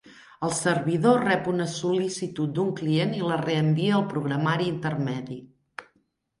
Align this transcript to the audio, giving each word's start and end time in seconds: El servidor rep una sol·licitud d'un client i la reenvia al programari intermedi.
El 0.45 0.53
servidor 0.59 1.21
rep 1.27 1.49
una 1.51 1.67
sol·licitud 1.73 2.57
d'un 2.57 2.73
client 2.81 3.15
i 3.19 3.23
la 3.29 3.39
reenvia 3.45 3.95
al 4.01 4.09
programari 4.17 4.69
intermedi. 4.75 5.41